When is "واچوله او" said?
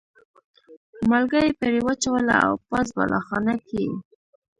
1.85-2.53